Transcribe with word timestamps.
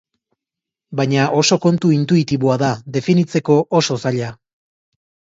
Baina 0.99 1.25
oso 1.41 1.57
kontu 1.65 1.91
intuitiboa 1.97 2.55
da, 2.63 2.71
definitzeko 2.97 3.59
oso 3.81 3.99
zaila. 4.07 4.31